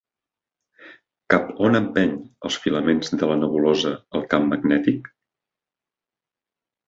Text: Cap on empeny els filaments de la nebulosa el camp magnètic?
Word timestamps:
Cap 1.33 1.51
on 1.65 1.79
empeny 1.79 2.15
els 2.49 2.57
filaments 2.63 3.13
de 3.23 3.29
la 3.31 3.37
nebulosa 3.41 3.91
el 4.21 4.25
camp 4.31 4.49
magnètic? 4.53 5.11